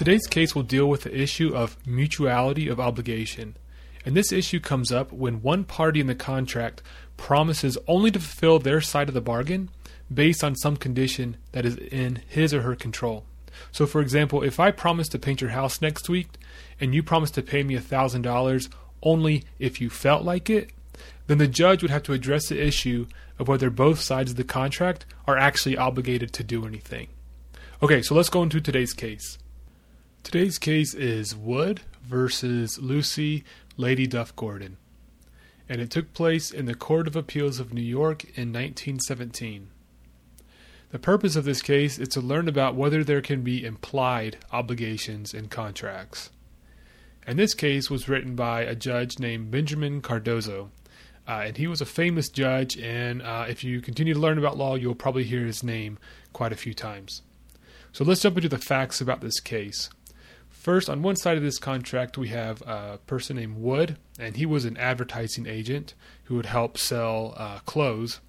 Today's 0.00 0.26
case 0.26 0.54
will 0.54 0.62
deal 0.62 0.86
with 0.86 1.02
the 1.02 1.14
issue 1.14 1.54
of 1.54 1.76
mutuality 1.86 2.68
of 2.68 2.80
obligation. 2.80 3.58
And 4.06 4.16
this 4.16 4.32
issue 4.32 4.58
comes 4.58 4.90
up 4.90 5.12
when 5.12 5.42
one 5.42 5.64
party 5.64 6.00
in 6.00 6.06
the 6.06 6.14
contract 6.14 6.80
promises 7.18 7.76
only 7.86 8.10
to 8.12 8.18
fulfill 8.18 8.58
their 8.58 8.80
side 8.80 9.08
of 9.08 9.14
the 9.14 9.20
bargain 9.20 9.68
based 10.10 10.42
on 10.42 10.56
some 10.56 10.78
condition 10.78 11.36
that 11.52 11.66
is 11.66 11.76
in 11.76 12.22
his 12.26 12.54
or 12.54 12.62
her 12.62 12.74
control. 12.74 13.26
So, 13.72 13.84
for 13.84 14.00
example, 14.00 14.42
if 14.42 14.58
I 14.58 14.70
promise 14.70 15.06
to 15.08 15.18
paint 15.18 15.42
your 15.42 15.50
house 15.50 15.82
next 15.82 16.08
week 16.08 16.28
and 16.80 16.94
you 16.94 17.02
promise 17.02 17.30
to 17.32 17.42
pay 17.42 17.62
me 17.62 17.76
$1,000 17.76 18.72
only 19.02 19.44
if 19.58 19.82
you 19.82 19.90
felt 19.90 20.24
like 20.24 20.48
it, 20.48 20.70
then 21.26 21.36
the 21.36 21.46
judge 21.46 21.82
would 21.82 21.90
have 21.90 22.04
to 22.04 22.14
address 22.14 22.48
the 22.48 22.58
issue 22.58 23.06
of 23.38 23.48
whether 23.48 23.68
both 23.68 24.00
sides 24.00 24.30
of 24.30 24.38
the 24.38 24.44
contract 24.44 25.04
are 25.26 25.36
actually 25.36 25.76
obligated 25.76 26.32
to 26.32 26.42
do 26.42 26.64
anything. 26.64 27.08
Okay, 27.82 28.00
so 28.00 28.14
let's 28.14 28.30
go 28.30 28.42
into 28.42 28.62
today's 28.62 28.94
case. 28.94 29.36
Today's 30.22 30.58
case 30.58 30.94
is 30.94 31.34
Wood 31.34 31.80
versus 32.04 32.78
Lucy 32.78 33.42
Lady 33.76 34.06
Duff 34.06 34.36
Gordon, 34.36 34.76
and 35.68 35.80
it 35.80 35.90
took 35.90 36.12
place 36.12 36.52
in 36.52 36.66
the 36.66 36.74
Court 36.74 37.08
of 37.08 37.16
Appeals 37.16 37.58
of 37.58 37.72
New 37.72 37.80
York 37.80 38.24
in 38.36 38.52
1917. 38.52 39.70
The 40.90 40.98
purpose 41.00 41.34
of 41.34 41.44
this 41.44 41.62
case 41.62 41.98
is 41.98 42.08
to 42.08 42.20
learn 42.20 42.48
about 42.48 42.76
whether 42.76 43.02
there 43.02 43.22
can 43.22 43.42
be 43.42 43.64
implied 43.64 44.36
obligations 44.52 45.34
in 45.34 45.48
contracts. 45.48 46.30
And 47.26 47.36
this 47.36 47.54
case 47.54 47.90
was 47.90 48.08
written 48.08 48.36
by 48.36 48.60
a 48.60 48.76
judge 48.76 49.18
named 49.18 49.50
Benjamin 49.50 50.00
Cardozo, 50.00 50.70
uh, 51.26 51.42
and 51.46 51.56
he 51.56 51.66
was 51.66 51.80
a 51.80 51.86
famous 51.86 52.28
judge. 52.28 52.76
And 52.76 53.22
uh, 53.22 53.46
if 53.48 53.64
you 53.64 53.80
continue 53.80 54.14
to 54.14 54.20
learn 54.20 54.38
about 54.38 54.58
law, 54.58 54.76
you'll 54.76 54.94
probably 54.94 55.24
hear 55.24 55.44
his 55.44 55.64
name 55.64 55.98
quite 56.32 56.52
a 56.52 56.56
few 56.56 56.74
times. 56.74 57.22
So 57.92 58.04
let's 58.04 58.20
jump 58.20 58.36
into 58.36 58.48
the 58.48 58.58
facts 58.58 59.00
about 59.00 59.20
this 59.20 59.40
case. 59.40 59.90
First, 60.60 60.90
on 60.90 61.00
one 61.00 61.16
side 61.16 61.38
of 61.38 61.42
this 61.42 61.56
contract, 61.56 62.18
we 62.18 62.28
have 62.28 62.60
a 62.60 62.98
person 63.06 63.36
named 63.36 63.56
Wood, 63.56 63.96
and 64.18 64.36
he 64.36 64.44
was 64.44 64.66
an 64.66 64.76
advertising 64.76 65.46
agent 65.46 65.94
who 66.24 66.34
would 66.34 66.44
help 66.44 66.76
sell 66.76 67.32
uh, 67.38 67.60
clothes. 67.60 68.20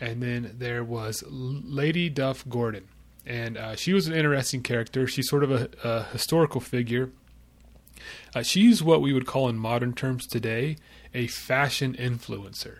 And 0.00 0.22
then 0.22 0.54
there 0.58 0.82
was 0.82 1.22
Lady 1.28 2.08
Duff 2.08 2.48
Gordon, 2.48 2.88
and 3.26 3.58
uh, 3.58 3.76
she 3.76 3.92
was 3.92 4.06
an 4.06 4.14
interesting 4.14 4.62
character. 4.62 5.06
She's 5.06 5.28
sort 5.28 5.44
of 5.44 5.50
a, 5.50 5.68
a 5.84 6.04
historical 6.04 6.62
figure. 6.62 7.10
Uh, 8.34 8.42
she's 8.42 8.82
what 8.82 9.02
we 9.02 9.12
would 9.12 9.26
call 9.26 9.50
in 9.50 9.58
modern 9.58 9.92
terms 9.92 10.26
today 10.26 10.78
a 11.12 11.26
fashion 11.26 11.92
influencer. 11.92 12.78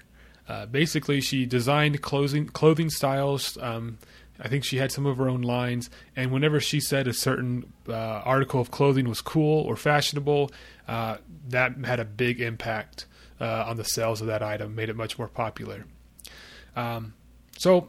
Uh, 0.48 0.64
basically, 0.64 1.20
she 1.20 1.44
designed 1.44 2.00
clothing 2.00 2.46
clothing 2.46 2.88
styles. 2.88 3.58
Um, 3.60 3.98
I 4.40 4.48
think 4.48 4.64
she 4.64 4.78
had 4.78 4.90
some 4.90 5.06
of 5.06 5.16
her 5.18 5.28
own 5.28 5.42
lines, 5.42 5.90
and 6.16 6.32
whenever 6.32 6.58
she 6.58 6.80
said 6.80 7.06
a 7.06 7.12
certain 7.12 7.72
uh, 7.88 7.92
article 7.92 8.60
of 8.60 8.70
clothing 8.70 9.08
was 9.08 9.20
cool 9.20 9.62
or 9.62 9.76
fashionable, 9.76 10.50
uh, 10.88 11.18
that 11.48 11.76
had 11.84 12.00
a 12.00 12.04
big 12.04 12.40
impact 12.40 13.06
uh, 13.40 13.64
on 13.66 13.76
the 13.76 13.84
sales 13.84 14.20
of 14.20 14.26
that 14.26 14.42
item, 14.42 14.74
made 14.74 14.88
it 14.88 14.96
much 14.96 15.18
more 15.18 15.28
popular. 15.28 15.84
Um, 16.74 17.14
so, 17.56 17.88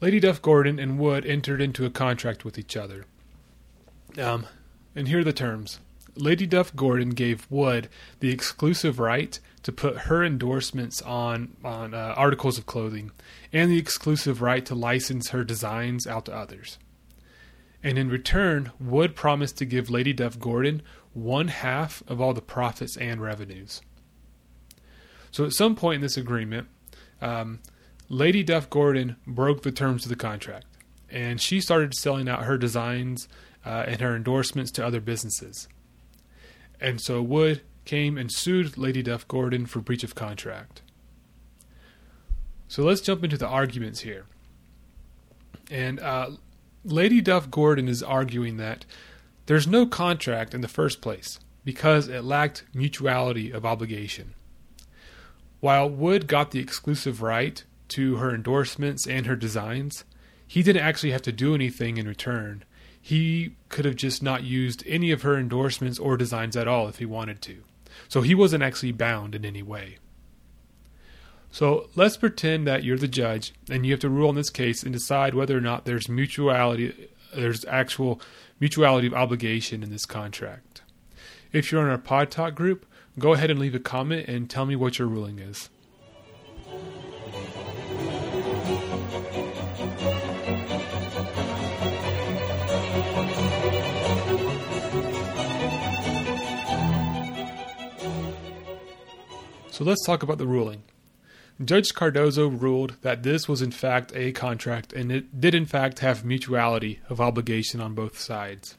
Lady 0.00 0.20
Duff 0.20 0.42
Gordon 0.42 0.78
and 0.78 0.98
Wood 0.98 1.24
entered 1.24 1.62
into 1.62 1.86
a 1.86 1.90
contract 1.90 2.44
with 2.44 2.58
each 2.58 2.76
other. 2.76 3.06
Um, 4.18 4.46
and 4.94 5.08
here 5.08 5.20
are 5.20 5.24
the 5.24 5.32
terms. 5.32 5.80
Lady 6.16 6.46
Duff 6.46 6.74
Gordon 6.74 7.10
gave 7.10 7.50
Wood 7.50 7.88
the 8.20 8.30
exclusive 8.30 8.98
right 8.98 9.38
to 9.62 9.72
put 9.72 9.98
her 9.98 10.22
endorsements 10.24 11.02
on 11.02 11.56
on 11.64 11.94
uh, 11.94 12.14
articles 12.16 12.58
of 12.58 12.66
clothing, 12.66 13.10
and 13.52 13.70
the 13.70 13.78
exclusive 13.78 14.42
right 14.42 14.64
to 14.66 14.74
license 14.74 15.30
her 15.30 15.44
designs 15.44 16.06
out 16.06 16.26
to 16.26 16.34
others. 16.34 16.78
And 17.82 17.98
in 17.98 18.08
return, 18.08 18.72
Wood 18.80 19.14
promised 19.14 19.58
to 19.58 19.66
give 19.66 19.90
Lady 19.90 20.12
Duff 20.12 20.38
Gordon 20.38 20.82
one 21.12 21.48
half 21.48 22.02
of 22.08 22.20
all 22.20 22.32
the 22.32 22.42
profits 22.42 22.96
and 22.96 23.20
revenues. 23.20 23.82
So 25.30 25.44
at 25.44 25.52
some 25.52 25.74
point 25.74 25.96
in 25.96 26.00
this 26.00 26.16
agreement, 26.16 26.68
um, 27.20 27.60
Lady 28.08 28.42
Duff 28.42 28.70
Gordon 28.70 29.16
broke 29.26 29.62
the 29.62 29.72
terms 29.72 30.04
of 30.04 30.08
the 30.08 30.16
contract, 30.16 30.66
and 31.10 31.40
she 31.40 31.60
started 31.60 31.94
selling 31.94 32.28
out 32.28 32.44
her 32.44 32.56
designs 32.56 33.28
uh, 33.64 33.84
and 33.86 34.00
her 34.00 34.14
endorsements 34.14 34.70
to 34.72 34.86
other 34.86 35.00
businesses. 35.00 35.68
And 36.80 37.00
so 37.00 37.22
Wood 37.22 37.62
came 37.84 38.16
and 38.16 38.32
sued 38.32 38.78
Lady 38.78 39.02
Duff 39.02 39.26
Gordon 39.28 39.66
for 39.66 39.80
breach 39.80 40.04
of 40.04 40.14
contract. 40.14 40.82
So 42.68 42.82
let's 42.82 43.00
jump 43.00 43.22
into 43.22 43.36
the 43.36 43.46
arguments 43.46 44.00
here. 44.00 44.26
And 45.70 46.00
uh, 46.00 46.30
Lady 46.84 47.20
Duff 47.20 47.50
Gordon 47.50 47.88
is 47.88 48.02
arguing 48.02 48.56
that 48.56 48.84
there's 49.46 49.66
no 49.66 49.86
contract 49.86 50.54
in 50.54 50.60
the 50.60 50.68
first 50.68 51.00
place 51.00 51.38
because 51.64 52.08
it 52.08 52.24
lacked 52.24 52.64
mutuality 52.74 53.50
of 53.50 53.64
obligation. 53.64 54.34
While 55.60 55.88
Wood 55.88 56.26
got 56.26 56.50
the 56.50 56.60
exclusive 56.60 57.22
right 57.22 57.62
to 57.88 58.16
her 58.16 58.34
endorsements 58.34 59.06
and 59.06 59.26
her 59.26 59.36
designs, 59.36 60.04
he 60.46 60.62
didn't 60.62 60.82
actually 60.82 61.12
have 61.12 61.22
to 61.22 61.32
do 61.32 61.54
anything 61.54 61.96
in 61.96 62.06
return 62.06 62.64
he 63.04 63.54
could 63.68 63.84
have 63.84 63.96
just 63.96 64.22
not 64.22 64.44
used 64.44 64.82
any 64.86 65.10
of 65.10 65.20
her 65.20 65.36
endorsements 65.36 65.98
or 65.98 66.16
designs 66.16 66.56
at 66.56 66.66
all 66.66 66.88
if 66.88 66.96
he 66.96 67.04
wanted 67.04 67.42
to. 67.42 67.62
So 68.08 68.22
he 68.22 68.34
wasn't 68.34 68.62
actually 68.62 68.92
bound 68.92 69.34
in 69.34 69.44
any 69.44 69.62
way. 69.62 69.98
So 71.50 71.90
let's 71.94 72.16
pretend 72.16 72.66
that 72.66 72.82
you're 72.82 72.96
the 72.96 73.06
judge 73.06 73.52
and 73.68 73.84
you 73.84 73.92
have 73.92 74.00
to 74.00 74.08
rule 74.08 74.30
in 74.30 74.36
this 74.36 74.48
case 74.48 74.82
and 74.82 74.90
decide 74.90 75.34
whether 75.34 75.54
or 75.54 75.60
not 75.60 75.84
there's 75.84 76.08
mutuality 76.08 77.10
there's 77.34 77.66
actual 77.66 78.22
mutuality 78.58 79.06
of 79.06 79.12
obligation 79.12 79.82
in 79.82 79.90
this 79.90 80.06
contract. 80.06 80.80
If 81.52 81.70
you're 81.70 81.82
in 81.82 81.90
our 81.90 81.98
Pod 81.98 82.30
Talk 82.30 82.54
group, 82.54 82.86
go 83.18 83.34
ahead 83.34 83.50
and 83.50 83.60
leave 83.60 83.74
a 83.74 83.80
comment 83.80 84.28
and 84.28 84.48
tell 84.48 84.64
me 84.64 84.76
what 84.76 84.98
your 84.98 85.08
ruling 85.08 85.40
is. 85.40 85.68
So 99.74 99.82
let's 99.82 100.06
talk 100.06 100.22
about 100.22 100.38
the 100.38 100.46
ruling. 100.46 100.84
Judge 101.64 101.94
Cardozo 101.94 102.46
ruled 102.46 102.94
that 103.02 103.24
this 103.24 103.48
was 103.48 103.60
in 103.60 103.72
fact 103.72 104.12
a 104.14 104.30
contract 104.30 104.92
and 104.92 105.10
it 105.10 105.40
did 105.40 105.52
in 105.52 105.66
fact 105.66 105.98
have 105.98 106.24
mutuality 106.24 107.00
of 107.08 107.20
obligation 107.20 107.80
on 107.80 107.92
both 107.92 108.16
sides. 108.16 108.76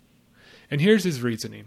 And 0.72 0.80
here's 0.80 1.04
his 1.04 1.22
reasoning. 1.22 1.66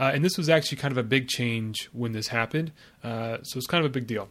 Uh, 0.00 0.10
and 0.12 0.24
this 0.24 0.36
was 0.36 0.48
actually 0.48 0.78
kind 0.78 0.90
of 0.90 0.98
a 0.98 1.04
big 1.04 1.28
change 1.28 1.88
when 1.92 2.10
this 2.10 2.26
happened, 2.26 2.72
uh, 3.04 3.38
so 3.44 3.56
it's 3.56 3.68
kind 3.68 3.84
of 3.84 3.88
a 3.88 3.94
big 3.94 4.08
deal. 4.08 4.30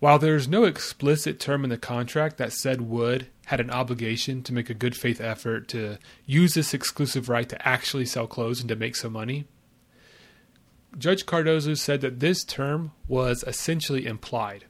While 0.00 0.18
there's 0.18 0.46
no 0.46 0.64
explicit 0.64 1.40
term 1.40 1.64
in 1.64 1.70
the 1.70 1.78
contract 1.78 2.36
that 2.36 2.52
said 2.52 2.82
Wood 2.82 3.28
had 3.46 3.58
an 3.58 3.70
obligation 3.70 4.42
to 4.42 4.52
make 4.52 4.68
a 4.68 4.74
good 4.74 4.94
faith 4.94 5.22
effort 5.22 5.66
to 5.68 5.96
use 6.26 6.52
this 6.52 6.74
exclusive 6.74 7.30
right 7.30 7.48
to 7.48 7.66
actually 7.66 8.04
sell 8.04 8.26
clothes 8.26 8.60
and 8.60 8.68
to 8.68 8.76
make 8.76 8.96
some 8.96 9.14
money, 9.14 9.46
Judge 10.98 11.26
Cardozo 11.26 11.74
said 11.74 12.00
that 12.02 12.20
this 12.20 12.44
term 12.44 12.92
was 13.08 13.44
essentially 13.46 14.06
implied. 14.06 14.66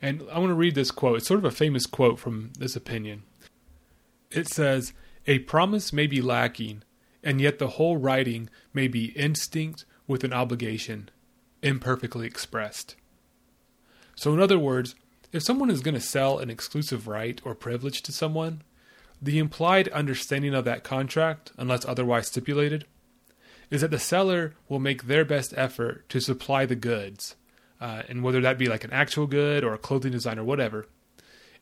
And 0.00 0.22
I 0.30 0.38
want 0.38 0.50
to 0.50 0.54
read 0.54 0.74
this 0.74 0.90
quote. 0.90 1.18
It's 1.18 1.26
sort 1.26 1.38
of 1.38 1.44
a 1.44 1.50
famous 1.50 1.86
quote 1.86 2.18
from 2.18 2.52
this 2.58 2.76
opinion. 2.76 3.22
It 4.30 4.48
says, 4.48 4.92
A 5.26 5.40
promise 5.40 5.92
may 5.92 6.06
be 6.06 6.20
lacking, 6.20 6.82
and 7.22 7.40
yet 7.40 7.58
the 7.58 7.68
whole 7.68 7.96
writing 7.96 8.50
may 8.72 8.88
be 8.88 9.06
instinct 9.16 9.84
with 10.06 10.24
an 10.24 10.32
obligation, 10.32 11.08
imperfectly 11.62 12.26
expressed. 12.26 12.96
So, 14.14 14.32
in 14.32 14.40
other 14.40 14.58
words, 14.58 14.94
if 15.32 15.42
someone 15.42 15.70
is 15.70 15.80
going 15.80 15.94
to 15.94 16.00
sell 16.00 16.38
an 16.38 16.50
exclusive 16.50 17.08
right 17.08 17.40
or 17.44 17.54
privilege 17.54 18.02
to 18.02 18.12
someone, 18.12 18.62
the 19.20 19.38
implied 19.38 19.88
understanding 19.88 20.54
of 20.54 20.64
that 20.66 20.84
contract, 20.84 21.52
unless 21.56 21.84
otherwise 21.84 22.28
stipulated, 22.28 22.84
is 23.70 23.80
that 23.80 23.90
the 23.90 23.98
seller 23.98 24.54
will 24.68 24.78
make 24.78 25.04
their 25.04 25.24
best 25.24 25.54
effort 25.56 26.08
to 26.08 26.20
supply 26.20 26.66
the 26.66 26.76
goods, 26.76 27.36
uh, 27.80 28.02
and 28.08 28.22
whether 28.22 28.40
that 28.40 28.58
be 28.58 28.68
like 28.68 28.84
an 28.84 28.92
actual 28.92 29.26
good 29.26 29.64
or 29.64 29.74
a 29.74 29.78
clothing 29.78 30.12
design 30.12 30.38
or 30.38 30.44
whatever, 30.44 30.86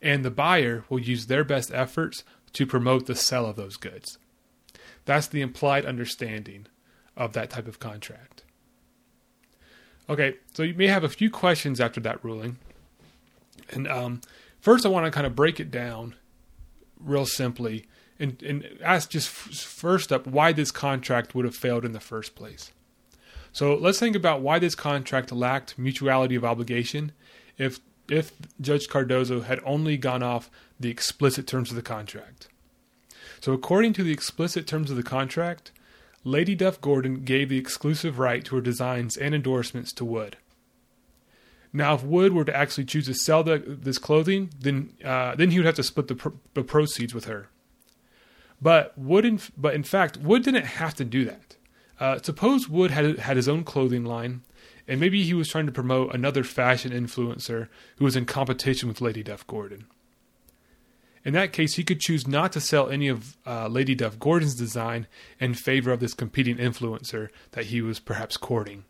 and 0.01 0.25
the 0.25 0.31
buyer 0.31 0.85
will 0.89 0.99
use 0.99 1.27
their 1.27 1.45
best 1.45 1.73
efforts 1.73 2.25
to 2.53 2.67
promote 2.67 3.07
the 3.07 3.15
sale 3.15 3.47
of 3.47 3.57
those 3.57 3.77
goods. 3.77 4.19
That's 5.05 5.27
the 5.27 5.41
implied 5.41 5.87
understanding 5.87 6.67
of 7.17 7.33
that 7.33 7.51
type 7.51 7.69
of 7.69 7.79
contract. 7.79 8.45
Okay, 10.09 10.37
so 10.53 10.63
you 10.63 10.75
may 10.75 10.89
have 10.89 11.05
a 11.05 11.09
few 11.09 11.31
questions 11.31 11.81
after 11.81 12.01
that 12.01 12.25
ruling. 12.25 12.59
And 13.71 13.87
um, 13.89 14.21
first, 14.61 14.85
I 14.85 14.89
want 14.89 15.07
to 15.07 15.11
kind 15.11 15.27
of 15.27 15.37
break 15.37 15.61
it 15.61 15.71
down 15.71 16.17
real 16.99 17.27
simply 17.27 17.87
and, 18.23 18.43
and 18.43 18.79
ask 18.83 19.11
just 19.11 19.29
f- 19.29 19.55
first 19.55 20.13
up 20.13 20.27
why 20.27 20.53
this 20.53 20.71
contract 20.71 21.35
would 21.35 21.45
have 21.45 21.57
failed 21.57 21.85
in 21.85 21.93
the 21.93 22.01
first 22.01 22.35
place. 22.35 22.73
So 23.53 23.75
let's 23.75 23.99
think 23.99 24.17
about 24.17 24.41
why 24.41 24.59
this 24.59 24.75
contract 24.75 25.33
lacked 25.33 25.79
mutuality 25.79 26.35
of 26.35 26.45
obligation 26.45 27.13
if 27.59 27.81
if 28.09 28.33
Judge 28.61 28.89
Cardozo 28.89 29.41
had 29.41 29.61
only 29.65 29.97
gone 29.97 30.23
off 30.23 30.51
the 30.79 30.91
explicit 30.91 31.47
terms 31.47 31.71
of 31.71 31.77
the 31.77 31.83
contract. 31.83 32.49
So, 33.41 33.53
according 33.53 33.93
to 33.95 34.05
the 34.05 34.13
explicit 34.13 34.67
terms 34.67 34.91
of 34.91 34.97
the 34.97 35.03
contract, 35.03 35.73
Lady 36.25 36.55
Duff 36.55 36.81
Gordon 36.81 37.25
gave 37.25 37.49
the 37.49 37.59
exclusive 37.59 38.19
right 38.19 38.45
to 38.45 38.57
her 38.57 38.61
designs 38.61 39.17
and 39.17 39.35
endorsements 39.35 39.93
to 39.95 40.05
Wood. 40.05 40.37
Now, 41.73 41.95
if 41.95 42.05
Wood 42.05 42.35
were 42.35 42.45
to 42.45 42.55
actually 42.55 42.85
choose 42.85 43.07
to 43.07 43.15
sell 43.15 43.43
the, 43.43 43.59
this 43.59 43.99
clothing, 43.99 44.51
then 44.61 44.93
uh, 45.05 45.35
then 45.35 45.51
he 45.51 45.59
would 45.59 45.67
have 45.67 45.75
to 45.77 45.83
split 45.83 46.09
the, 46.09 46.15
pr- 46.15 46.29
the 46.55 46.63
proceeds 46.63 47.15
with 47.15 47.25
her. 47.25 47.49
But 48.63 48.97
Wood, 48.97 49.25
in, 49.25 49.41
but 49.57 49.75
in 49.75 49.83
fact, 49.83 50.19
Wood 50.19 50.45
didn't 50.45 50.65
have 50.65 50.95
to 50.95 51.05
do 51.05 51.25
that. 51.25 51.57
Uh, 51.99 52.19
suppose 52.23 52.69
Wood 52.69 52.93
had 52.93 53.19
had 53.19 53.37
his 53.37 53.49
own 53.49 53.65
clothing 53.65 54.05
line, 54.05 54.43
and 54.87 55.01
maybe 55.01 55.25
he 55.25 55.35
was 55.35 55.49
trying 55.49 55.67
to 55.67 55.73
promote 55.73 56.15
another 56.15 56.45
fashion 56.45 56.93
influencer 56.93 57.69
who 57.97 58.05
was 58.05 58.15
in 58.15 58.25
competition 58.25 58.89
with 58.89 59.01
Lady 59.01 59.23
Duff 59.23 59.47
Gordon. 59.49 59.87
In 61.25 61.35
that 61.35 61.53
case, 61.53 61.75
he 61.75 61.85
could 61.85 62.01
choose 62.01 62.27
not 62.27 62.53
to 62.53 62.61
sell 62.61 62.89
any 62.89 63.09
of 63.09 63.37
uh, 63.47 63.69
Lady 63.69 63.95
Duff 63.95 64.19
Gordon's 64.19 64.55
design 64.55 65.07
in 65.39 65.55
favor 65.55 65.93
of 65.93 66.01
this 66.01 66.15
competing 66.15 66.57
influencer 66.57 67.29
that 67.53 67.67
he 67.67 67.81
was 67.81 68.01
perhaps 68.01 68.37
courting. 68.37 68.85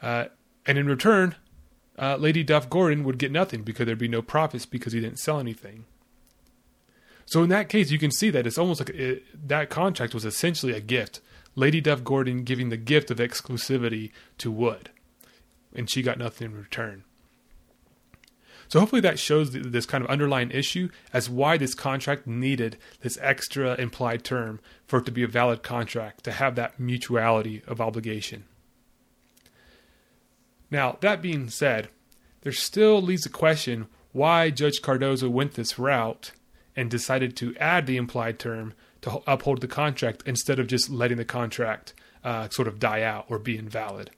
Uh, 0.00 0.26
and 0.66 0.78
in 0.78 0.86
return, 0.86 1.36
uh, 1.98 2.16
Lady 2.16 2.42
Duff 2.42 2.68
Gordon 2.68 3.04
would 3.04 3.18
get 3.18 3.30
nothing 3.30 3.62
because 3.62 3.86
there'd 3.86 3.98
be 3.98 4.08
no 4.08 4.22
profits 4.22 4.66
because 4.66 4.92
he 4.92 5.00
didn't 5.00 5.20
sell 5.20 5.38
anything. 5.38 5.84
So 7.32 7.42
in 7.42 7.48
that 7.48 7.70
case, 7.70 7.90
you 7.90 7.98
can 7.98 8.10
see 8.10 8.28
that 8.28 8.46
it's 8.46 8.58
almost 8.58 8.80
like 8.80 8.90
it, 8.90 9.24
that 9.48 9.70
contract 9.70 10.12
was 10.12 10.26
essentially 10.26 10.74
a 10.74 10.82
gift. 10.82 11.22
Lady 11.54 11.80
Duff 11.80 12.04
Gordon 12.04 12.44
giving 12.44 12.68
the 12.68 12.76
gift 12.76 13.10
of 13.10 13.16
exclusivity 13.16 14.12
to 14.36 14.50
Wood, 14.50 14.90
and 15.74 15.90
she 15.90 16.02
got 16.02 16.18
nothing 16.18 16.50
in 16.50 16.54
return. 16.58 17.04
So 18.68 18.80
hopefully 18.80 19.00
that 19.00 19.18
shows 19.18 19.50
this 19.50 19.86
kind 19.86 20.04
of 20.04 20.10
underlying 20.10 20.50
issue 20.50 20.90
as 21.14 21.30
why 21.30 21.56
this 21.56 21.74
contract 21.74 22.26
needed 22.26 22.76
this 23.00 23.16
extra 23.22 23.76
implied 23.76 24.24
term 24.24 24.60
for 24.86 24.98
it 24.98 25.06
to 25.06 25.10
be 25.10 25.22
a 25.22 25.26
valid 25.26 25.62
contract 25.62 26.24
to 26.24 26.32
have 26.32 26.54
that 26.56 26.78
mutuality 26.78 27.62
of 27.66 27.80
obligation. 27.80 28.44
Now, 30.70 30.98
that 31.00 31.22
being 31.22 31.48
said, 31.48 31.88
there 32.42 32.52
still 32.52 33.00
leaves 33.00 33.22
the 33.22 33.30
question 33.30 33.86
why 34.12 34.50
Judge 34.50 34.82
Cardozo 34.82 35.30
went 35.30 35.54
this 35.54 35.78
route 35.78 36.32
and 36.76 36.90
decided 36.90 37.36
to 37.36 37.56
add 37.56 37.86
the 37.86 37.96
implied 37.96 38.38
term 38.38 38.74
to 39.02 39.20
uphold 39.26 39.60
the 39.60 39.68
contract 39.68 40.22
instead 40.26 40.58
of 40.58 40.66
just 40.66 40.88
letting 40.88 41.18
the 41.18 41.24
contract 41.24 41.92
uh, 42.24 42.48
sort 42.50 42.68
of 42.68 42.78
die 42.78 43.02
out 43.02 43.26
or 43.28 43.38
be 43.38 43.58
invalid. 43.58 44.10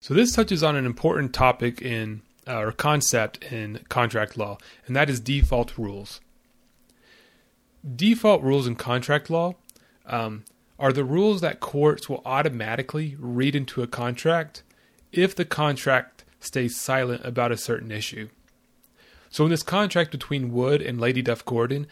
So, 0.00 0.14
this 0.14 0.32
touches 0.32 0.62
on 0.62 0.76
an 0.76 0.86
important 0.86 1.32
topic 1.32 1.80
in 1.80 2.22
uh, 2.46 2.58
or 2.58 2.72
concept 2.72 3.44
in 3.52 3.80
contract 3.88 4.36
law, 4.36 4.58
and 4.86 4.96
that 4.96 5.08
is 5.08 5.20
default 5.20 5.78
rules. 5.78 6.20
Default 7.96 8.42
rules 8.42 8.66
in 8.66 8.76
contract 8.76 9.30
law 9.30 9.54
um, 10.06 10.44
are 10.78 10.92
the 10.92 11.04
rules 11.04 11.40
that 11.40 11.60
courts 11.60 12.08
will 12.08 12.22
automatically 12.24 13.16
read 13.18 13.54
into 13.54 13.82
a 13.82 13.86
contract 13.86 14.62
if 15.12 15.34
the 15.34 15.44
contract 15.44 16.24
stays 16.40 16.76
silent 16.76 17.24
about 17.24 17.52
a 17.52 17.56
certain 17.56 17.92
issue. 17.92 18.28
So, 19.32 19.44
in 19.44 19.50
this 19.50 19.62
contract 19.62 20.10
between 20.10 20.52
Wood 20.52 20.82
and 20.82 21.00
Lady 21.00 21.22
Duff 21.22 21.42
Gordon, 21.44 21.86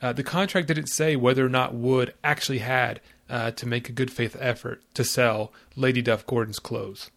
uh, 0.00 0.14
the 0.14 0.24
contract 0.24 0.66
didn't 0.66 0.88
say 0.88 1.14
whether 1.14 1.44
or 1.44 1.50
not 1.50 1.74
Wood 1.74 2.14
actually 2.24 2.58
had 2.58 3.02
uh, 3.28 3.50
to 3.52 3.66
make 3.66 3.88
a 3.88 3.92
good 3.92 4.10
faith 4.10 4.34
effort 4.40 4.82
to 4.94 5.04
sell 5.04 5.52
Lady 5.76 6.00
Duff 6.00 6.26
Gordon's 6.26 6.58
clothes. 6.58 7.10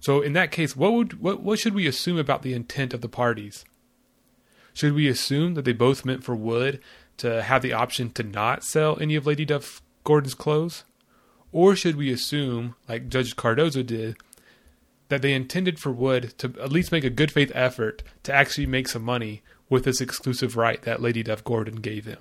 So 0.00 0.22
in 0.22 0.32
that 0.32 0.50
case, 0.50 0.74
what 0.74 0.94
would 0.94 1.20
what 1.20 1.42
what 1.42 1.58
should 1.58 1.74
we 1.74 1.86
assume 1.86 2.16
about 2.16 2.40
the 2.40 2.54
intent 2.54 2.94
of 2.94 3.02
the 3.02 3.10
parties? 3.10 3.66
Should 4.72 4.94
we 4.94 5.06
assume 5.06 5.52
that 5.52 5.66
they 5.66 5.74
both 5.74 6.06
meant 6.06 6.24
for 6.24 6.34
Wood 6.34 6.80
to 7.18 7.42
have 7.42 7.60
the 7.60 7.74
option 7.74 8.10
to 8.12 8.22
not 8.22 8.64
sell 8.64 8.98
any 8.98 9.16
of 9.16 9.26
Lady 9.26 9.44
Duff 9.44 9.82
Gordon's 10.02 10.34
clothes? 10.34 10.84
Or 11.52 11.76
should 11.76 11.96
we 11.96 12.10
assume, 12.10 12.74
like 12.88 13.10
Judge 13.10 13.36
Cardozo 13.36 13.82
did, 13.82 14.16
that 15.12 15.20
they 15.20 15.34
intended 15.34 15.78
for 15.78 15.92
Wood 15.92 16.32
to 16.38 16.54
at 16.58 16.72
least 16.72 16.90
make 16.90 17.04
a 17.04 17.10
good 17.10 17.30
faith 17.30 17.52
effort 17.54 18.02
to 18.22 18.32
actually 18.32 18.64
make 18.64 18.88
some 18.88 19.02
money 19.02 19.42
with 19.68 19.84
this 19.84 20.00
exclusive 20.00 20.56
right 20.56 20.80
that 20.84 21.02
Lady 21.02 21.22
Duff 21.22 21.44
Gordon 21.44 21.82
gave 21.82 22.06
him? 22.06 22.20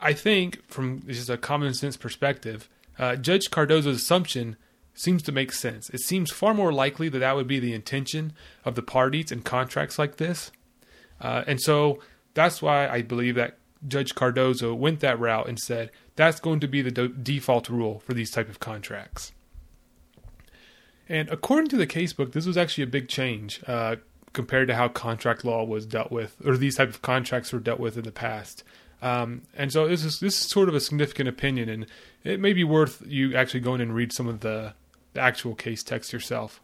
I 0.00 0.14
think, 0.14 0.66
from 0.66 1.06
just 1.06 1.30
a 1.30 1.36
common 1.36 1.74
sense 1.74 1.96
perspective, 1.96 2.68
uh, 2.98 3.14
Judge 3.14 3.50
Cardozo's 3.52 4.02
assumption 4.02 4.56
seems 4.94 5.22
to 5.22 5.30
make 5.30 5.52
sense. 5.52 5.90
It 5.90 6.00
seems 6.00 6.32
far 6.32 6.54
more 6.54 6.72
likely 6.72 7.08
that 7.08 7.20
that 7.20 7.36
would 7.36 7.46
be 7.46 7.60
the 7.60 7.72
intention 7.72 8.32
of 8.64 8.74
the 8.74 8.82
parties 8.82 9.30
in 9.30 9.42
contracts 9.42 9.96
like 9.96 10.16
this. 10.16 10.50
Uh, 11.20 11.44
and 11.46 11.60
so 11.60 12.00
that's 12.34 12.60
why 12.60 12.88
I 12.88 13.02
believe 13.02 13.36
that 13.36 13.58
Judge 13.86 14.16
Cardozo 14.16 14.74
went 14.74 14.98
that 15.00 15.20
route 15.20 15.48
and 15.48 15.56
said 15.56 15.92
that's 16.16 16.40
going 16.40 16.58
to 16.58 16.66
be 16.66 16.82
the 16.82 17.06
default 17.08 17.68
rule 17.68 18.00
for 18.00 18.12
these 18.12 18.32
type 18.32 18.48
of 18.48 18.58
contracts. 18.58 19.30
And 21.08 21.28
according 21.28 21.68
to 21.68 21.76
the 21.76 21.86
casebook, 21.86 22.32
this 22.32 22.46
was 22.46 22.56
actually 22.56 22.84
a 22.84 22.88
big 22.88 23.08
change 23.08 23.62
uh, 23.66 23.96
compared 24.32 24.68
to 24.68 24.74
how 24.74 24.88
contract 24.88 25.44
law 25.44 25.64
was 25.64 25.86
dealt 25.86 26.10
with, 26.10 26.36
or 26.44 26.56
these 26.56 26.76
type 26.76 26.88
of 26.88 27.02
contracts 27.02 27.52
were 27.52 27.60
dealt 27.60 27.80
with 27.80 27.96
in 27.96 28.04
the 28.04 28.12
past. 28.12 28.64
Um, 29.02 29.42
and 29.54 29.70
so 29.70 29.86
this 29.86 30.02
is 30.02 30.20
this 30.20 30.40
is 30.40 30.48
sort 30.48 30.68
of 30.68 30.74
a 30.74 30.80
significant 30.80 31.28
opinion, 31.28 31.68
and 31.68 31.86
it 32.22 32.40
may 32.40 32.54
be 32.54 32.64
worth 32.64 33.02
you 33.06 33.36
actually 33.36 33.60
going 33.60 33.82
and 33.82 33.94
read 33.94 34.12
some 34.12 34.28
of 34.28 34.40
the 34.40 34.74
the 35.12 35.20
actual 35.20 35.54
case 35.54 35.82
text 35.82 36.12
yourself. 36.12 36.60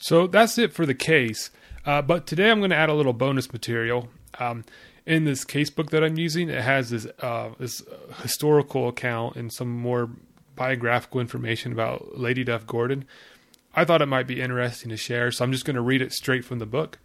So 0.00 0.26
that's 0.26 0.58
it 0.58 0.72
for 0.72 0.86
the 0.86 0.94
case. 0.94 1.50
Uh, 1.84 2.02
but 2.02 2.26
today 2.26 2.50
I'm 2.50 2.58
going 2.58 2.70
to 2.70 2.76
add 2.76 2.88
a 2.88 2.94
little 2.94 3.12
bonus 3.12 3.52
material. 3.52 4.08
Um, 4.38 4.64
in 5.06 5.24
this 5.24 5.44
casebook 5.44 5.90
that 5.90 6.02
I'm 6.02 6.18
using, 6.18 6.48
it 6.48 6.62
has 6.62 6.90
this, 6.90 7.06
uh, 7.20 7.50
this 7.58 7.82
historical 8.22 8.88
account 8.88 9.36
and 9.36 9.52
some 9.52 9.68
more 9.68 10.10
biographical 10.56 11.20
information 11.20 11.72
about 11.72 12.18
Lady 12.18 12.42
Duff 12.44 12.66
Gordon. 12.66 13.04
I 13.74 13.84
thought 13.84 14.02
it 14.02 14.06
might 14.06 14.26
be 14.26 14.40
interesting 14.40 14.88
to 14.88 14.96
share, 14.96 15.30
so 15.30 15.44
I'm 15.44 15.52
just 15.52 15.64
going 15.64 15.76
to 15.76 15.82
read 15.82 16.02
it 16.02 16.12
straight 16.12 16.44
from 16.44 16.58
the 16.58 16.66
book. 16.66 16.98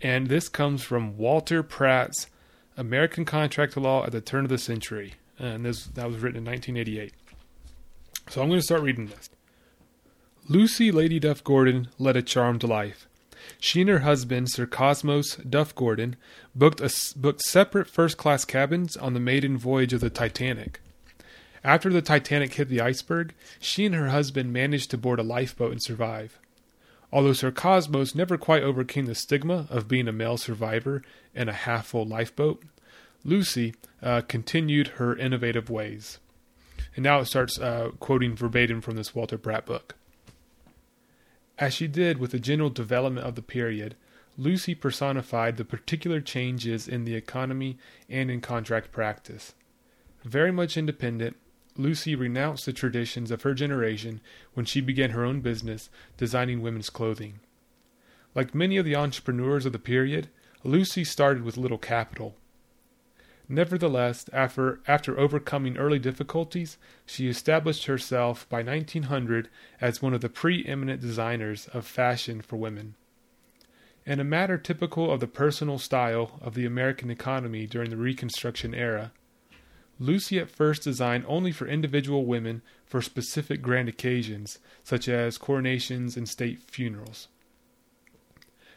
And 0.00 0.28
this 0.28 0.48
comes 0.48 0.82
from 0.82 1.16
Walter 1.16 1.62
Pratt's 1.62 2.26
American 2.76 3.24
Contract 3.24 3.76
Law 3.76 4.04
at 4.04 4.12
the 4.12 4.20
Turn 4.20 4.44
of 4.44 4.50
the 4.50 4.58
Century. 4.58 5.14
And 5.38 5.64
this 5.64 5.86
that 5.86 6.06
was 6.06 6.18
written 6.18 6.38
in 6.38 6.44
1988. 6.44 7.12
So 8.30 8.42
I'm 8.42 8.48
going 8.48 8.60
to 8.60 8.64
start 8.64 8.82
reading 8.82 9.06
this. 9.06 9.30
Lucy 10.48 10.90
Lady 10.90 11.18
Duff 11.20 11.44
Gordon 11.44 11.88
led 11.98 12.16
a 12.16 12.22
charmed 12.22 12.64
life. 12.64 13.06
She 13.60 13.80
and 13.80 13.90
her 13.90 14.00
husband, 14.00 14.50
Sir 14.50 14.66
Cosmos 14.66 15.36
Duff 15.36 15.74
Gordon, 15.74 16.16
booked, 16.54 16.80
a, 16.80 16.90
booked 17.16 17.42
separate 17.42 17.88
first 17.88 18.16
class 18.16 18.44
cabins 18.44 18.96
on 18.96 19.14
the 19.14 19.20
maiden 19.20 19.56
voyage 19.56 19.92
of 19.92 20.00
the 20.00 20.10
Titanic. 20.10 20.80
After 21.64 21.90
the 21.90 22.02
Titanic 22.02 22.54
hit 22.54 22.68
the 22.68 22.80
iceberg, 22.80 23.34
she 23.58 23.86
and 23.86 23.94
her 23.94 24.08
husband 24.08 24.52
managed 24.52 24.90
to 24.90 24.98
board 24.98 25.18
a 25.18 25.24
lifeboat 25.24 25.72
and 25.72 25.82
survive. 25.82 26.38
Although 27.12 27.32
Sir 27.32 27.50
Cosmos 27.50 28.14
never 28.14 28.36
quite 28.36 28.62
overcame 28.62 29.06
the 29.06 29.14
stigma 29.14 29.66
of 29.70 29.88
being 29.88 30.08
a 30.08 30.12
male 30.12 30.36
survivor 30.36 31.02
in 31.34 31.48
a 31.48 31.54
half 31.54 31.86
full 31.86 32.04
lifeboat, 32.04 32.62
Lucy 33.24 33.74
uh, 34.02 34.20
continued 34.22 34.88
her 34.88 35.16
innovative 35.16 35.70
ways. 35.70 36.18
And 36.94 37.02
now 37.02 37.20
it 37.20 37.26
starts 37.26 37.58
uh, 37.58 37.90
quoting 37.98 38.36
verbatim 38.36 38.80
from 38.80 38.96
this 38.96 39.14
Walter 39.14 39.38
Pratt 39.38 39.66
book. 39.66 39.94
As 41.58 41.74
she 41.74 41.88
did 41.88 42.18
with 42.18 42.30
the 42.30 42.38
general 42.38 42.70
development 42.70 43.26
of 43.26 43.34
the 43.34 43.42
period, 43.42 43.96
Lucy 44.36 44.74
personified 44.74 45.56
the 45.56 45.64
particular 45.64 46.20
changes 46.20 46.86
in 46.86 47.04
the 47.04 47.16
economy 47.16 47.78
and 48.08 48.30
in 48.30 48.40
contract 48.40 48.92
practice. 48.92 49.54
Very 50.24 50.52
much 50.52 50.76
independent, 50.76 51.36
Lucy 51.78 52.16
renounced 52.16 52.66
the 52.66 52.72
traditions 52.72 53.30
of 53.30 53.42
her 53.42 53.54
generation 53.54 54.20
when 54.52 54.66
she 54.66 54.80
began 54.80 55.10
her 55.10 55.24
own 55.24 55.40
business 55.40 55.88
designing 56.16 56.60
women's 56.60 56.90
clothing. 56.90 57.38
Like 58.34 58.54
many 58.54 58.76
of 58.76 58.84
the 58.84 58.96
entrepreneurs 58.96 59.64
of 59.64 59.72
the 59.72 59.78
period, 59.78 60.28
Lucy 60.64 61.04
started 61.04 61.44
with 61.44 61.56
little 61.56 61.78
capital. 61.78 62.34
Nevertheless, 63.48 64.28
after, 64.32 64.80
after 64.88 65.18
overcoming 65.18 65.78
early 65.78 66.00
difficulties, 66.00 66.78
she 67.06 67.28
established 67.28 67.86
herself 67.86 68.46
by 68.48 68.62
1900 68.62 69.48
as 69.80 70.02
one 70.02 70.12
of 70.12 70.20
the 70.20 70.28
preeminent 70.28 71.00
designers 71.00 71.68
of 71.68 71.86
fashion 71.86 72.42
for 72.42 72.56
women. 72.56 72.96
In 74.04 74.18
a 74.18 74.24
matter 74.24 74.58
typical 74.58 75.10
of 75.10 75.20
the 75.20 75.28
personal 75.28 75.78
style 75.78 76.40
of 76.42 76.54
the 76.54 76.66
American 76.66 77.08
economy 77.08 77.66
during 77.66 77.90
the 77.90 77.96
Reconstruction 77.96 78.74
era, 78.74 79.12
Lucy 79.98 80.38
at 80.38 80.50
first 80.50 80.82
designed 80.82 81.24
only 81.26 81.50
for 81.50 81.66
individual 81.66 82.24
women 82.24 82.62
for 82.86 83.02
specific 83.02 83.60
grand 83.60 83.88
occasions, 83.88 84.58
such 84.84 85.08
as 85.08 85.38
coronations 85.38 86.16
and 86.16 86.28
state 86.28 86.62
funerals. 86.62 87.28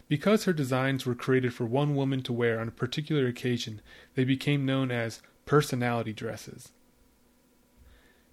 Because 0.08 0.46
her 0.46 0.54
designs 0.54 1.06
were 1.06 1.16
created 1.16 1.54
for 1.54 1.66
one 1.66 1.96
woman 1.96 2.22
to 2.24 2.34
wear 2.34 2.60
on 2.60 2.68
a 2.68 2.72
particular 2.72 3.28
occasion, 3.28 3.82
they 4.16 4.26
became 4.26 4.66
known 4.66 4.92
as 4.92 5.22
personality 5.46 6.12
dresses. 6.12 6.72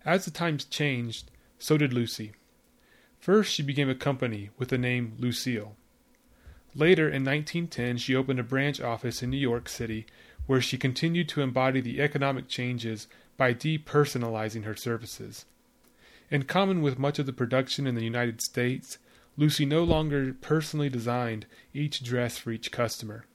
As 0.04 0.24
the 0.24 0.30
times 0.30 0.64
changed, 0.64 1.30
so 1.58 1.76
did 1.76 1.92
Lucy. 1.92 2.32
First, 3.18 3.52
she 3.52 3.62
became 3.62 3.90
a 3.90 3.94
company 3.94 4.50
with 4.58 4.70
the 4.70 4.78
name 4.78 5.14
Lucile. 5.18 5.76
Later 6.74 7.04
in 7.04 7.24
1910, 7.24 7.98
she 7.98 8.14
opened 8.14 8.40
a 8.40 8.44
branch 8.44 8.80
office 8.80 9.22
in 9.22 9.30
New 9.30 9.36
York 9.36 9.68
City 9.68 10.06
where 10.48 10.62
she 10.62 10.78
continued 10.78 11.28
to 11.28 11.42
embody 11.42 11.78
the 11.78 12.00
economic 12.00 12.48
changes 12.48 13.06
by 13.36 13.52
depersonalizing 13.52 14.64
her 14.64 14.74
services. 14.74 15.44
In 16.30 16.42
common 16.42 16.80
with 16.80 16.98
much 16.98 17.18
of 17.18 17.26
the 17.26 17.34
production 17.34 17.86
in 17.86 17.94
the 17.94 18.02
United 18.02 18.40
States, 18.40 18.98
Lucy 19.36 19.66
no 19.66 19.84
longer 19.84 20.34
personally 20.40 20.88
designed 20.88 21.46
each 21.74 22.02
dress 22.02 22.38
for 22.38 22.50
each 22.50 22.72
customer. 22.72 23.26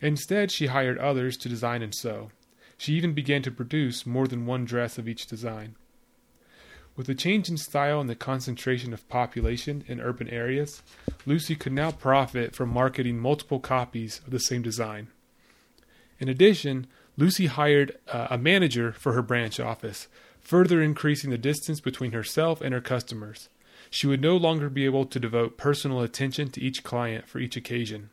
Instead, 0.00 0.50
she 0.50 0.66
hired 0.66 0.98
others 0.98 1.36
to 1.36 1.48
design 1.48 1.82
and 1.82 1.94
sew. 1.94 2.32
She 2.76 2.94
even 2.94 3.14
began 3.14 3.42
to 3.42 3.52
produce 3.52 4.04
more 4.04 4.26
than 4.26 4.44
one 4.44 4.64
dress 4.64 4.98
of 4.98 5.08
each 5.08 5.26
design. 5.26 5.76
With 6.96 7.06
the 7.06 7.14
change 7.14 7.48
in 7.48 7.58
style 7.58 8.00
and 8.00 8.10
the 8.10 8.16
concentration 8.16 8.92
of 8.92 9.08
population 9.08 9.84
in 9.86 10.00
urban 10.00 10.28
areas, 10.28 10.82
Lucy 11.24 11.54
could 11.54 11.72
now 11.72 11.92
profit 11.92 12.56
from 12.56 12.70
marketing 12.70 13.20
multiple 13.20 13.60
copies 13.60 14.20
of 14.26 14.32
the 14.32 14.40
same 14.40 14.62
design. 14.62 15.08
In 16.20 16.28
addition, 16.28 16.86
Lucy 17.16 17.46
hired 17.46 17.98
uh, 18.08 18.28
a 18.30 18.38
manager 18.38 18.92
for 18.92 19.14
her 19.14 19.22
branch 19.22 19.58
office 19.58 20.06
further 20.40 20.82
increasing 20.82 21.30
the 21.30 21.38
distance 21.38 21.80
between 21.80 22.12
herself 22.12 22.60
and 22.60 22.72
her 22.72 22.80
customers. 22.80 23.48
She 23.90 24.06
would 24.06 24.20
no 24.20 24.36
longer 24.36 24.68
be 24.68 24.84
able 24.84 25.04
to 25.06 25.20
devote 25.20 25.58
personal 25.58 26.00
attention 26.00 26.50
to 26.50 26.60
each 26.60 26.84
client 26.84 27.28
for 27.28 27.38
each 27.38 27.56
occasion. 27.56 28.10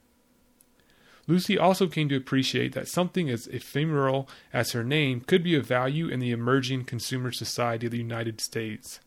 Lucy 1.28 1.58
also 1.58 1.88
came 1.88 2.08
to 2.10 2.16
appreciate 2.16 2.74
that 2.74 2.88
something 2.88 3.30
as 3.30 3.48
ephemeral 3.48 4.30
as 4.54 4.72
her 4.72 4.84
name 4.84 5.22
could 5.22 5.44
be 5.44 5.56
of 5.56 5.66
value 5.66 6.08
in 6.08 6.20
the 6.20 6.32
emerging 6.32 6.86
consumer 6.86 7.32
society 7.32 7.88
of 7.88 7.92
the 7.92 7.98
United 7.98 8.40
States. 8.40 9.02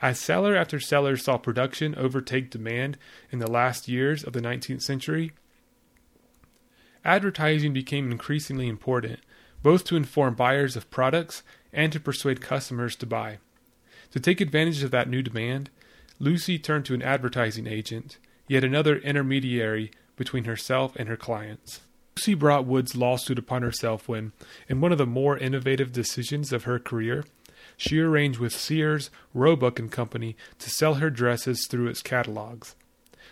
As 0.00 0.20
seller 0.20 0.54
after 0.54 0.78
seller 0.78 1.16
saw 1.16 1.38
production 1.38 1.94
overtake 1.96 2.50
demand 2.50 2.98
in 3.32 3.38
the 3.38 3.50
last 3.50 3.88
years 3.88 4.22
of 4.22 4.34
the 4.34 4.42
19th 4.42 4.82
century, 4.82 5.32
advertising 7.04 7.72
became 7.72 8.10
increasingly 8.10 8.68
important, 8.68 9.20
both 9.62 9.84
to 9.84 9.96
inform 9.96 10.34
buyers 10.34 10.76
of 10.76 10.90
products 10.90 11.42
and 11.72 11.92
to 11.92 12.00
persuade 12.00 12.40
customers 12.40 12.96
to 12.96 13.06
buy. 13.06 13.38
To 14.12 14.20
take 14.20 14.40
advantage 14.40 14.82
of 14.82 14.90
that 14.90 15.08
new 15.08 15.22
demand, 15.22 15.70
Lucy 16.18 16.58
turned 16.58 16.84
to 16.86 16.94
an 16.94 17.02
advertising 17.02 17.66
agent, 17.66 18.18
yet 18.48 18.64
another 18.64 18.96
intermediary 18.96 19.90
between 20.16 20.44
herself 20.44 20.96
and 20.96 21.08
her 21.08 21.16
clients. 21.16 21.80
Lucy 22.16 22.34
brought 22.34 22.66
Wood's 22.66 22.96
lawsuit 22.96 23.38
upon 23.38 23.62
herself 23.62 24.08
when, 24.08 24.32
in 24.68 24.80
one 24.80 24.90
of 24.90 24.98
the 24.98 25.06
more 25.06 25.38
innovative 25.38 25.92
decisions 25.92 26.52
of 26.52 26.64
her 26.64 26.78
career, 26.78 27.24
she 27.76 28.00
arranged 28.00 28.40
with 28.40 28.52
Sears, 28.52 29.10
Roebuck 29.32 29.78
and 29.78 29.92
Company 29.92 30.36
to 30.58 30.68
sell 30.68 30.94
her 30.94 31.10
dresses 31.10 31.66
through 31.68 31.86
its 31.86 32.02
catalogs. 32.02 32.74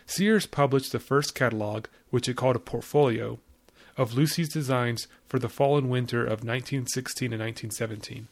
Sears 0.06 0.46
published 0.46 0.92
the 0.92 1.00
first 1.00 1.34
catalog, 1.34 1.86
which 2.10 2.28
it 2.28 2.36
called 2.36 2.54
a 2.54 2.60
portfolio, 2.60 3.40
of 3.96 4.14
Lucy's 4.14 4.48
designs 4.48 5.08
for 5.26 5.38
the 5.38 5.48
fall 5.48 5.78
and 5.78 5.88
winter 5.88 6.22
of 6.22 6.44
1916 6.44 7.32
and 7.32 7.40
1917. 7.40 8.28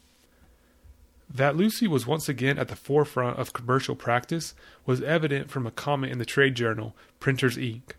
That 1.33 1.56
Lucy 1.56 1.88
was 1.88 2.06
once 2.06 2.28
again 2.28 2.59
at 2.59 2.68
the 2.68 2.76
forefront 2.76 3.38
of 3.38 3.52
commercial 3.52 3.97
practice 3.97 4.54
was 4.87 5.02
evident 5.02 5.50
from 5.50 5.66
a 5.66 5.71
comment 5.71 6.12
in 6.12 6.18
the 6.18 6.25
trade 6.25 6.54
journal, 6.54 6.94
Printers' 7.18 7.59
Ink., 7.59 7.97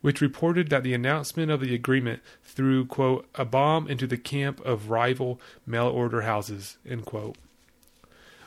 which 0.00 0.20
reported 0.20 0.68
that 0.70 0.82
the 0.82 0.94
announcement 0.94 1.50
of 1.50 1.60
the 1.60 1.74
agreement 1.74 2.20
threw, 2.42 2.84
quote, 2.84 3.26
a 3.34 3.44
bomb 3.44 3.86
into 3.86 4.06
the 4.06 4.16
camp 4.16 4.60
of 4.64 4.90
rival 4.90 5.40
mail 5.64 5.86
order 5.86 6.22
houses, 6.22 6.76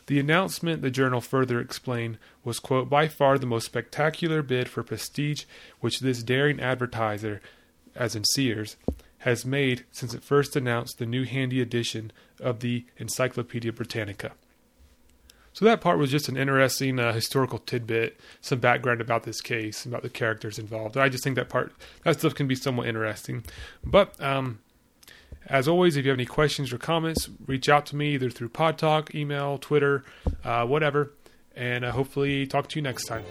The 0.07 0.19
announcement, 0.19 0.81
the 0.81 0.91
journal 0.91 1.21
further 1.21 1.59
explained, 1.59 2.17
was, 2.43 2.59
quote, 2.59 2.89
by 2.89 3.07
far 3.07 3.37
the 3.37 3.45
most 3.45 3.65
spectacular 3.65 4.41
bid 4.41 4.67
for 4.67 4.83
prestige 4.83 5.45
which 5.79 6.01
this 6.01 6.23
daring 6.23 6.59
advertiser 6.59 7.41
as 7.95 8.15
in 8.15 8.23
Sears, 8.23 8.77
has 9.19 9.45
made 9.45 9.85
since 9.91 10.13
it 10.13 10.23
first 10.23 10.55
announced 10.55 10.99
the 10.99 11.05
new 11.05 11.23
handy 11.23 11.61
edition 11.61 12.11
of 12.39 12.59
the 12.59 12.85
Encyclopedia 12.97 13.73
Britannica. 13.73 14.33
So 15.53 15.63
that 15.63 15.79
part 15.79 15.97
was 15.97 16.11
just 16.11 16.27
an 16.27 16.35
interesting 16.35 16.99
uh, 16.99 17.13
historical 17.13 17.59
tidbit, 17.59 18.19
some 18.41 18.59
background 18.59 18.99
about 18.99 19.23
this 19.23 19.39
case, 19.39 19.85
about 19.85 20.01
the 20.01 20.09
characters 20.09 20.59
involved. 20.59 20.97
I 20.97 21.07
just 21.07 21.23
think 21.23 21.37
that 21.37 21.47
part, 21.47 21.73
that 22.03 22.19
stuff 22.19 22.35
can 22.35 22.45
be 22.45 22.55
somewhat 22.55 22.87
interesting. 22.87 23.45
But 23.81 24.21
um, 24.21 24.59
as 25.47 25.67
always, 25.67 25.95
if 25.95 26.03
you 26.03 26.11
have 26.11 26.17
any 26.17 26.25
questions 26.25 26.73
or 26.73 26.77
comments, 26.77 27.29
reach 27.47 27.69
out 27.69 27.85
to 27.87 27.95
me 27.95 28.15
either 28.15 28.29
through 28.29 28.49
Pod 28.49 28.77
Talk, 28.77 29.15
email, 29.15 29.57
Twitter, 29.57 30.03
uh, 30.43 30.65
whatever, 30.65 31.13
and 31.55 31.85
uh, 31.85 31.91
hopefully 31.93 32.45
talk 32.45 32.67
to 32.67 32.75
you 32.75 32.83
next 32.83 33.05
time. 33.05 33.23